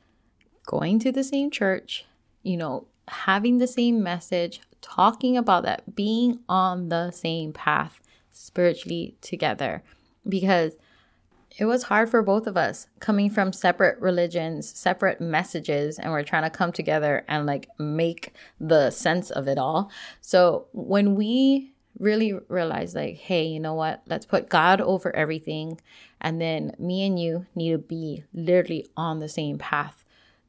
going 0.66 0.98
to 1.00 1.12
the 1.12 1.24
same 1.24 1.50
church, 1.50 2.04
you 2.42 2.56
know, 2.56 2.86
having 3.08 3.58
the 3.58 3.66
same 3.66 4.02
message, 4.02 4.60
talking 4.80 5.36
about 5.36 5.64
that, 5.64 5.94
being 5.94 6.40
on 6.48 6.88
the 6.88 7.10
same 7.10 7.52
path 7.52 8.00
spiritually 8.32 9.16
together. 9.20 9.82
Because 10.28 10.76
it 11.58 11.64
was 11.64 11.84
hard 11.84 12.10
for 12.10 12.22
both 12.22 12.46
of 12.46 12.56
us 12.56 12.86
coming 13.00 13.30
from 13.30 13.52
separate 13.52 13.98
religions, 14.00 14.68
separate 14.68 15.20
messages, 15.20 15.98
and 15.98 16.12
we're 16.12 16.22
trying 16.22 16.42
to 16.42 16.50
come 16.50 16.72
together 16.72 17.24
and 17.28 17.46
like 17.46 17.68
make 17.78 18.34
the 18.60 18.90
sense 18.90 19.30
of 19.30 19.48
it 19.48 19.56
all. 19.56 19.90
So 20.20 20.66
when 20.72 21.14
we 21.14 21.72
really 21.98 22.34
realized, 22.48 22.94
like, 22.94 23.16
hey, 23.16 23.44
you 23.46 23.58
know 23.58 23.72
what? 23.72 24.02
Let's 24.06 24.26
put 24.26 24.50
God 24.50 24.82
over 24.82 25.14
everything. 25.16 25.80
And 26.20 26.40
then 26.40 26.72
me 26.78 27.06
and 27.06 27.18
you 27.18 27.46
need 27.54 27.72
to 27.72 27.78
be 27.78 28.24
literally 28.34 28.86
on 28.96 29.20
the 29.20 29.28
same 29.28 29.56
path 29.56 30.04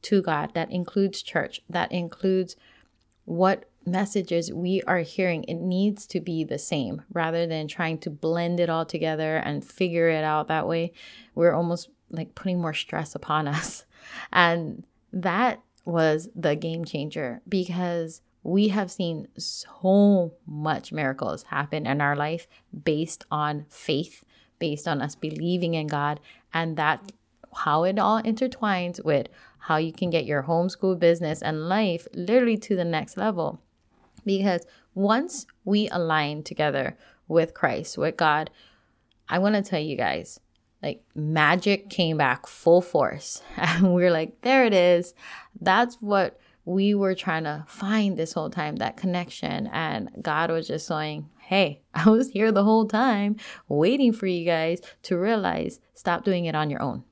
to 0.08 0.22
God. 0.22 0.54
That 0.54 0.72
includes 0.72 1.22
church, 1.22 1.62
that 1.70 1.92
includes 1.92 2.56
what 3.26 3.66
messages 3.86 4.52
we 4.52 4.82
are 4.84 5.00
hearing. 5.00 5.44
It 5.46 5.56
needs 5.56 6.06
to 6.08 6.22
be 6.22 6.44
the 6.44 6.58
same 6.58 7.04
rather 7.12 7.46
than 7.46 7.68
trying 7.68 7.98
to 8.00 8.10
blend 8.10 8.60
it 8.60 8.70
all 8.70 8.86
together 8.86 9.38
and 9.38 9.64
figure 9.64 10.10
it 10.10 10.24
out 10.24 10.48
that 10.48 10.68
way. 10.68 10.94
We're 11.36 11.54
almost 11.54 11.90
like 12.10 12.36
putting 12.36 12.62
more 12.62 12.74
stress 12.74 13.16
upon 13.16 13.48
us. 13.60 13.86
And 14.32 14.86
that 15.12 15.62
was 15.86 16.30
the 16.36 16.56
game 16.56 16.86
changer 16.86 17.42
because 17.48 18.22
we 18.44 18.70
have 18.70 18.90
seen 18.90 19.28
so 19.38 20.34
much 20.46 20.94
miracles 20.94 21.44
happen 21.44 21.86
in 21.86 22.00
our 22.00 22.16
life 22.16 22.48
based 22.84 23.26
on 23.30 23.66
faith, 23.70 24.24
based 24.60 24.88
on 24.88 25.02
us 25.02 25.16
believing 25.16 25.74
in 25.74 25.88
God, 25.88 26.22
and 26.54 26.78
that 26.78 27.12
how 27.54 27.84
it 27.84 28.00
all 28.00 28.22
intertwines 28.22 29.04
with 29.04 29.28
how 29.68 29.76
you 29.76 29.92
can 29.92 30.10
get 30.10 30.26
your 30.26 30.44
homeschool 30.44 30.98
business 30.98 31.42
and 31.42 31.68
life 31.68 32.08
literally 32.14 32.56
to 32.56 32.74
the 32.74 32.86
next 32.86 33.18
level. 33.18 33.60
Because 34.26 34.66
once 34.96 35.46
we 35.66 35.90
align 35.90 36.42
together 36.42 36.98
with 37.28 37.54
Christ, 37.54 37.98
with 37.98 38.16
God, 38.16 38.50
I 39.28 39.40
want 39.40 39.56
to 39.56 39.62
tell 39.62 39.82
you 39.82 39.98
guys, 39.98 40.40
like 40.82 41.04
magic 41.16 41.90
came 41.90 42.16
back 42.16 42.48
full 42.48 42.82
force. 42.82 43.42
And 43.58 43.94
we're 43.94 44.10
like, 44.10 44.40
there 44.40 44.64
it 44.64 44.74
is. 44.74 45.14
That's 45.60 45.96
what 45.96 46.40
we 46.64 46.96
were 46.96 47.14
trying 47.14 47.44
to 47.44 47.66
find 47.68 48.16
this 48.16 48.32
whole 48.32 48.50
time 48.50 48.78
that 48.78 48.96
connection. 48.96 49.68
And 49.68 50.10
God 50.22 50.50
was 50.50 50.68
just 50.68 50.88
saying, 50.88 51.30
Hey, 51.40 51.82
I 51.94 52.10
was 52.10 52.30
here 52.30 52.54
the 52.54 52.64
whole 52.64 52.86
time 52.86 53.36
waiting 53.68 54.14
for 54.14 54.28
you 54.28 54.46
guys 54.46 54.80
to 55.04 55.18
realize 55.18 55.82
stop 55.94 56.24
doing 56.24 56.46
it 56.46 56.56
on 56.56 56.70
your 56.70 56.82
own. 56.82 57.04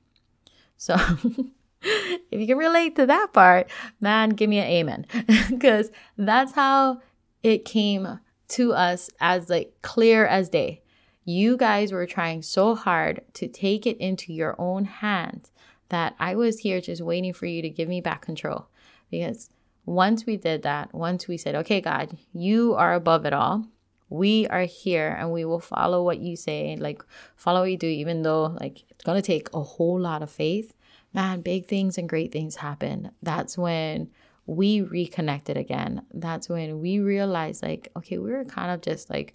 So 0.78 0.96
if 2.30 2.40
you 2.40 2.46
can 2.46 2.58
relate 2.58 2.96
to 2.96 3.06
that 3.06 3.32
part, 3.32 3.70
man, 4.00 4.30
give 4.30 4.50
me 4.50 4.58
an 4.58 4.66
amen. 4.66 5.06
Because 5.50 5.90
that's 6.16 6.52
how 6.52 7.00
it 7.42 7.64
came 7.64 8.20
to 8.48 8.72
us 8.72 9.10
as 9.20 9.48
like 9.48 9.74
clear 9.82 10.26
as 10.26 10.48
day. 10.48 10.82
You 11.24 11.56
guys 11.56 11.92
were 11.92 12.06
trying 12.06 12.42
so 12.42 12.74
hard 12.74 13.22
to 13.34 13.48
take 13.48 13.86
it 13.86 13.96
into 13.98 14.32
your 14.32 14.54
own 14.58 14.84
hands 14.84 15.50
that 15.88 16.14
I 16.18 16.34
was 16.34 16.60
here 16.60 16.80
just 16.80 17.02
waiting 17.02 17.32
for 17.32 17.46
you 17.46 17.62
to 17.62 17.70
give 17.70 17.88
me 17.88 18.00
back 18.00 18.22
control. 18.22 18.68
Because 19.10 19.50
once 19.84 20.26
we 20.26 20.36
did 20.36 20.62
that, 20.62 20.92
once 20.92 21.28
we 21.28 21.36
said, 21.36 21.54
okay, 21.54 21.80
God, 21.80 22.16
you 22.32 22.74
are 22.74 22.94
above 22.94 23.24
it 23.26 23.32
all. 23.32 23.66
We 24.08 24.46
are 24.48 24.62
here 24.62 25.16
and 25.18 25.32
we 25.32 25.44
will 25.44 25.60
follow 25.60 26.02
what 26.02 26.18
you 26.18 26.36
say, 26.36 26.76
like 26.76 27.02
follow 27.36 27.60
what 27.60 27.70
you 27.70 27.76
do, 27.76 27.88
even 27.88 28.22
though 28.22 28.56
like 28.60 28.84
it's 28.90 29.04
gonna 29.04 29.22
take 29.22 29.48
a 29.52 29.62
whole 29.62 29.98
lot 29.98 30.22
of 30.22 30.30
faith. 30.30 30.72
Man, 31.12 31.40
big 31.40 31.66
things 31.66 31.98
and 31.98 32.08
great 32.08 32.32
things 32.32 32.56
happen. 32.56 33.10
That's 33.22 33.56
when 33.56 34.10
we 34.46 34.80
reconnected 34.80 35.56
again. 35.56 36.02
That's 36.12 36.48
when 36.48 36.80
we 36.80 37.00
realized, 37.00 37.62
like, 37.62 37.88
okay, 37.96 38.18
we 38.18 38.30
were 38.30 38.44
kind 38.44 38.70
of 38.70 38.80
just 38.80 39.10
like 39.10 39.34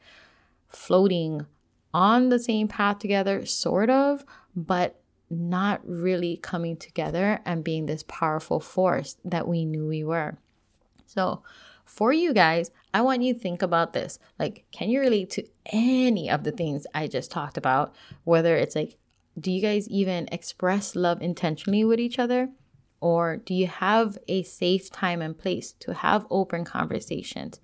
floating 0.70 1.46
on 1.94 2.30
the 2.30 2.40
same 2.40 2.68
path 2.68 3.00
together, 3.00 3.46
sort 3.46 3.90
of, 3.90 4.26
but 4.56 5.02
not 5.30 5.82
really 5.86 6.38
coming 6.38 6.78
together 6.78 7.40
and 7.46 7.64
being 7.64 7.86
this 7.86 8.04
powerful 8.08 8.60
force 8.60 9.18
that 9.26 9.48
we 9.48 9.66
knew 9.66 9.88
we 9.88 10.04
were. 10.04 10.38
So, 11.06 11.44
for 11.86 12.14
you 12.14 12.34
guys, 12.34 12.72
I 12.94 13.02
want 13.02 13.22
you 13.22 13.34
to 13.34 13.40
think 13.40 13.62
about 13.62 13.92
this. 13.92 14.18
Like, 14.40 14.66
can 14.72 14.90
you 14.90 15.02
relate 15.02 15.30
to 15.32 15.46
any 15.66 16.30
of 16.30 16.44
the 16.44 16.52
things 16.52 16.88
I 16.94 17.08
just 17.08 17.32
talked 17.32 17.58
about? 17.58 17.94
Whether 18.24 18.56
it's 18.56 18.76
like, 18.76 18.98
do 19.40 19.52
you 19.52 19.62
guys 19.62 19.88
even 19.90 20.28
express 20.32 20.96
love 20.96 21.22
intentionally 21.22 21.84
with 21.84 22.00
each 22.00 22.20
other? 22.20 22.50
Or 23.00 23.38
do 23.38 23.54
you 23.54 23.68
have 23.68 24.18
a 24.28 24.44
safe 24.44 24.92
time 24.92 25.22
and 25.22 25.38
place 25.38 25.72
to 25.80 25.94
have 25.94 26.28
open 26.30 26.66
conversations? 26.66 27.60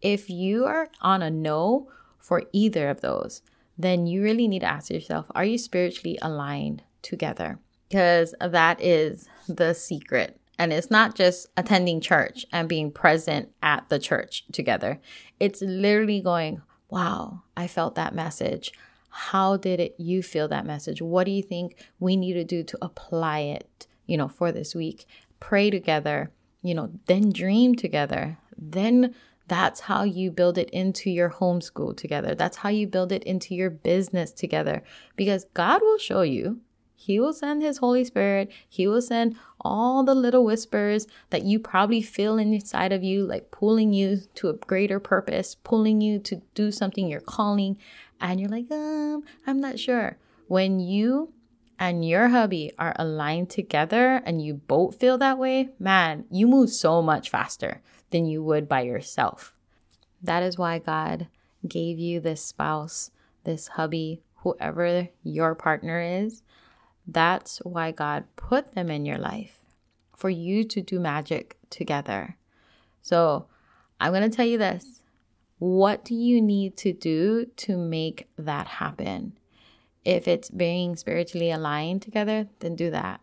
If 0.00 0.28
you 0.28 0.64
are 0.64 0.88
on 1.00 1.22
a 1.22 1.30
no 1.30 1.88
for 2.18 2.42
either 2.52 2.88
of 2.88 3.00
those, 3.00 3.42
then 3.78 4.06
you 4.06 4.22
really 4.22 4.48
need 4.48 4.60
to 4.60 4.66
ask 4.66 4.90
yourself 4.90 5.26
are 5.34 5.44
you 5.44 5.58
spiritually 5.58 6.18
aligned 6.22 6.82
together 7.02 7.58
because 7.88 8.34
that 8.40 8.80
is 8.80 9.28
the 9.48 9.74
secret. 9.74 10.40
And 10.58 10.72
it's 10.72 10.90
not 10.90 11.14
just 11.14 11.48
attending 11.56 12.00
church 12.00 12.46
and 12.52 12.68
being 12.68 12.90
present 12.90 13.50
at 13.62 13.88
the 13.88 13.98
church 13.98 14.44
together. 14.52 15.00
It's 15.40 15.60
literally 15.60 16.20
going, 16.20 16.62
wow, 16.88 17.42
I 17.56 17.66
felt 17.66 17.96
that 17.96 18.14
message. 18.14 18.72
How 19.16 19.56
did 19.56 19.78
it 19.78 19.94
you 19.96 20.24
feel 20.24 20.48
that 20.48 20.66
message? 20.66 21.00
What 21.00 21.24
do 21.24 21.30
you 21.30 21.42
think 21.42 21.76
we 22.00 22.16
need 22.16 22.32
to 22.32 22.42
do 22.42 22.64
to 22.64 22.78
apply 22.82 23.38
it, 23.40 23.86
you 24.06 24.16
know, 24.16 24.26
for 24.26 24.50
this 24.50 24.74
week? 24.74 25.06
Pray 25.38 25.70
together, 25.70 26.32
you 26.62 26.74
know, 26.74 26.90
then 27.06 27.30
dream 27.30 27.76
together. 27.76 28.38
Then 28.58 29.14
that's 29.46 29.80
how 29.80 30.02
you 30.02 30.32
build 30.32 30.58
it 30.58 30.68
into 30.70 31.10
your 31.10 31.30
homeschool 31.30 31.96
together. 31.96 32.34
That's 32.34 32.56
how 32.56 32.70
you 32.70 32.88
build 32.88 33.12
it 33.12 33.22
into 33.22 33.54
your 33.54 33.70
business 33.70 34.32
together 34.32 34.82
because 35.14 35.46
God 35.54 35.80
will 35.80 35.98
show 35.98 36.22
you 36.22 36.60
he 37.04 37.20
will 37.20 37.34
send 37.34 37.62
His 37.62 37.78
Holy 37.78 38.02
Spirit. 38.02 38.50
He 38.66 38.86
will 38.86 39.02
send 39.02 39.36
all 39.60 40.04
the 40.04 40.14
little 40.14 40.42
whispers 40.42 41.06
that 41.28 41.42
you 41.42 41.58
probably 41.58 42.00
feel 42.00 42.38
inside 42.38 42.92
of 42.92 43.04
you, 43.04 43.26
like 43.26 43.50
pulling 43.50 43.92
you 43.92 44.22
to 44.36 44.48
a 44.48 44.54
greater 44.54 44.98
purpose, 44.98 45.54
pulling 45.54 46.00
you 46.00 46.18
to 46.20 46.40
do 46.54 46.72
something 46.72 47.06
you're 47.06 47.20
calling. 47.20 47.76
And 48.24 48.40
you're 48.40 48.48
like, 48.48 48.70
um, 48.70 49.22
I'm 49.46 49.60
not 49.60 49.78
sure. 49.78 50.16
When 50.48 50.80
you 50.80 51.34
and 51.78 52.08
your 52.08 52.28
hubby 52.28 52.72
are 52.78 52.96
aligned 52.98 53.50
together 53.50 54.22
and 54.24 54.42
you 54.42 54.54
both 54.54 54.98
feel 54.98 55.18
that 55.18 55.36
way, 55.36 55.68
man, 55.78 56.24
you 56.30 56.46
move 56.46 56.70
so 56.70 57.02
much 57.02 57.28
faster 57.28 57.82
than 58.08 58.24
you 58.24 58.42
would 58.42 58.66
by 58.66 58.80
yourself. 58.80 59.52
That 60.22 60.42
is 60.42 60.56
why 60.56 60.78
God 60.78 61.28
gave 61.68 61.98
you 61.98 62.18
this 62.18 62.42
spouse, 62.42 63.10
this 63.44 63.68
hubby, 63.68 64.22
whoever 64.36 65.10
your 65.22 65.54
partner 65.54 66.00
is, 66.00 66.42
that's 67.06 67.58
why 67.58 67.90
God 67.90 68.24
put 68.36 68.74
them 68.74 68.90
in 68.90 69.04
your 69.04 69.18
life 69.18 69.60
for 70.16 70.30
you 70.30 70.64
to 70.64 70.80
do 70.80 70.98
magic 70.98 71.58
together. 71.68 72.38
So 73.02 73.48
I'm 74.00 74.12
going 74.12 74.30
to 74.30 74.34
tell 74.34 74.46
you 74.46 74.56
this. 74.56 75.02
What 75.58 76.04
do 76.04 76.14
you 76.14 76.42
need 76.42 76.76
to 76.78 76.92
do 76.92 77.46
to 77.56 77.76
make 77.76 78.28
that 78.36 78.66
happen? 78.66 79.38
If 80.04 80.28
it's 80.28 80.50
being 80.50 80.96
spiritually 80.96 81.50
aligned 81.50 82.02
together, 82.02 82.48
then 82.58 82.76
do 82.76 82.90
that. 82.90 83.20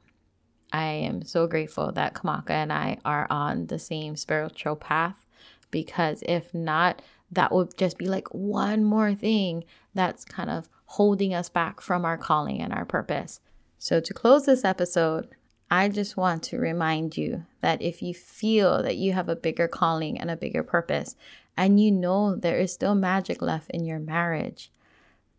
I 0.74 0.86
am 0.86 1.24
so 1.24 1.48
grateful 1.48 1.92
that 1.92 2.14
Kamaka 2.14 2.52
and 2.52 2.72
I 2.72 2.98
are 3.04 3.28
on 3.30 3.68
the 3.68 3.78
same 3.78 4.16
spiritual 4.16 4.76
path 4.76 5.26
because 5.70 6.24
if 6.26 6.54
not, 6.54 7.02
that 7.32 7.52
would 7.52 7.78
just 7.78 7.98
be 7.98 8.06
like 8.06 8.28
one 8.34 8.84
more 8.84 9.14
thing 9.14 9.64
that's 9.94 10.26
kind 10.26 10.50
of 10.50 10.70
holding 10.86 11.34
us 11.34 11.50
back 11.50 11.82
from 11.82 12.06
our 12.06 12.18
calling 12.18 12.62
and 12.62 12.74
our 12.74 12.86
purpose. 12.86 13.40
So, 13.78 14.00
to 14.00 14.14
close 14.14 14.46
this 14.46 14.66
episode, 14.66 15.30
I 15.70 15.88
just 15.88 16.18
want 16.18 16.44
to 16.44 16.58
remind 16.58 17.16
you 17.16 17.46
that 17.62 17.82
if 17.82 18.02
you 18.02 18.14
feel 18.14 18.84
that 18.84 18.98
you 18.98 19.14
have 19.14 19.30
a 19.30 19.36
bigger 19.36 19.70
calling 19.70 20.20
and 20.20 20.30
a 20.30 20.36
bigger 20.36 20.64
purpose, 20.64 21.16
and 21.58 21.80
you 21.80 21.92
know 21.92 22.36
there 22.36 22.58
is 22.58 22.74
still 22.74 22.96
magic 22.96 23.42
left 23.42 23.70
in 23.72 23.86
your 23.86 24.00
marriage, 24.00 24.72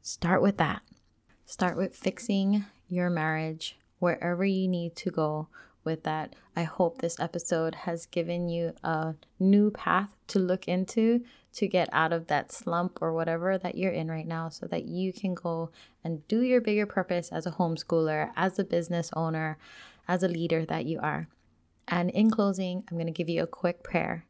start 0.00 0.42
with 0.42 0.56
that. 0.58 0.82
Start 1.46 1.76
with 1.76 1.94
fixing 1.94 2.64
your 2.88 3.10
marriage 3.10 3.76
wherever 3.98 4.44
you 4.44 4.68
need 4.68 4.96
to 4.96 5.10
go 5.10 5.48
with 5.84 6.02
that. 6.04 6.34
I 6.54 6.64
hope 6.64 6.98
this 6.98 7.18
episode 7.18 7.74
has 7.74 8.06
given 8.06 8.48
you 8.48 8.74
a 8.82 9.14
new 9.38 9.70
path 9.70 10.10
to 10.28 10.38
look 10.38 10.68
into 10.68 11.24
to 11.54 11.66
get 11.66 11.88
out 11.92 12.12
of 12.12 12.28
that 12.28 12.52
slump 12.52 12.98
or 13.00 13.12
whatever 13.12 13.58
that 13.58 13.74
you're 13.74 13.92
in 13.92 14.08
right 14.08 14.26
now 14.26 14.48
so 14.48 14.66
that 14.66 14.84
you 14.84 15.12
can 15.12 15.34
go 15.34 15.70
and 16.04 16.26
do 16.28 16.42
your 16.42 16.60
bigger 16.60 16.86
purpose 16.86 17.30
as 17.30 17.46
a 17.46 17.52
homeschooler, 17.52 18.30
as 18.36 18.58
a 18.58 18.64
business 18.64 19.10
owner, 19.14 19.58
as 20.08 20.22
a 20.22 20.28
leader 20.28 20.64
that 20.64 20.86
you 20.86 20.98
are. 21.00 21.28
And 21.88 22.10
in 22.10 22.30
closing, 22.30 22.84
I'm 22.90 22.96
going 22.96 23.06
to 23.06 23.12
give 23.12 23.28
you 23.28 23.42
a 23.42 23.46
quick 23.46 23.82
prayer. 23.82 24.26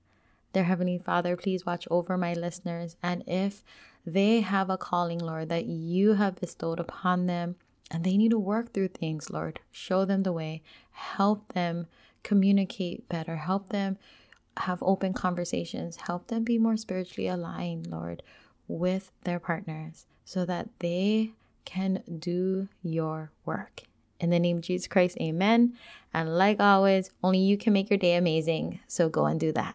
Dear 0.52 0.64
Heavenly 0.64 0.98
Father, 0.98 1.36
please 1.36 1.64
watch 1.64 1.88
over 1.90 2.18
my 2.18 2.34
listeners. 2.34 2.96
And 3.02 3.24
if 3.26 3.62
they 4.04 4.40
have 4.40 4.68
a 4.68 4.76
calling, 4.76 5.18
Lord, 5.18 5.48
that 5.48 5.66
you 5.66 6.14
have 6.14 6.40
bestowed 6.40 6.78
upon 6.78 7.26
them, 7.26 7.56
and 7.90 8.04
they 8.04 8.16
need 8.16 8.30
to 8.30 8.38
work 8.38 8.72
through 8.72 8.88
things, 8.88 9.30
Lord, 9.30 9.60
show 9.70 10.04
them 10.04 10.22
the 10.22 10.32
way, 10.32 10.62
help 10.92 11.52
them 11.52 11.86
communicate 12.22 13.08
better, 13.08 13.36
help 13.36 13.68
them 13.68 13.98
have 14.58 14.82
open 14.82 15.12
conversations, 15.12 15.96
help 15.96 16.28
them 16.28 16.44
be 16.44 16.58
more 16.58 16.76
spiritually 16.76 17.28
aligned, 17.28 17.86
Lord, 17.86 18.22
with 18.68 19.10
their 19.24 19.38
partners 19.38 20.06
so 20.24 20.44
that 20.44 20.68
they 20.78 21.32
can 21.64 22.02
do 22.18 22.68
your 22.82 23.30
work. 23.44 23.82
In 24.20 24.30
the 24.30 24.38
name 24.38 24.58
of 24.58 24.62
Jesus 24.62 24.86
Christ, 24.86 25.16
amen. 25.20 25.76
And 26.14 26.36
like 26.36 26.60
always, 26.60 27.10
only 27.22 27.40
you 27.40 27.56
can 27.56 27.72
make 27.72 27.90
your 27.90 27.98
day 27.98 28.14
amazing. 28.14 28.80
So 28.86 29.08
go 29.08 29.26
and 29.26 29.40
do 29.40 29.52
that. 29.52 29.74